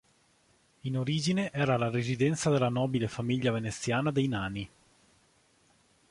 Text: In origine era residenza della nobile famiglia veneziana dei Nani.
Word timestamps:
In 0.79 0.97
origine 0.97 1.51
era 1.51 1.77
residenza 1.87 2.49
della 2.49 2.69
nobile 2.69 3.07
famiglia 3.07 3.51
veneziana 3.51 4.09
dei 4.09 4.27
Nani. 4.27 4.69